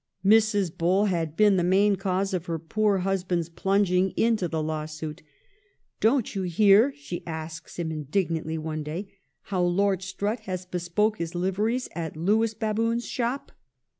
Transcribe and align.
Mrs. 0.25 0.75
Bull 0.75 1.05
had 1.05 1.37
been 1.37 1.57
the 1.57 1.63
main 1.63 1.95
cause 1.95 2.33
of 2.33 2.47
her 2.47 2.57
poor 2.57 2.97
husband 3.05 3.47
plunging 3.55 4.13
into 4.17 4.47
the 4.47 4.63
lawsuit.' 4.63 5.21
Don't 6.01 6.33
you 6.33 6.41
hear,' 6.41 6.91
she 6.97 7.21
asks 7.27 7.77
him 7.77 7.91
in 7.91 8.05
dignantly 8.09 8.57
one 8.57 8.81
day, 8.81 9.13
'how 9.41 9.61
Lord 9.61 10.01
Strutt 10.01 10.39
has 10.49 10.65
bespoke 10.65 11.19
his 11.19 11.35
liveries 11.35 11.87
at 11.93 12.17
Lewis 12.17 12.55
Baboon's 12.55 13.05
shop? 13.07 13.51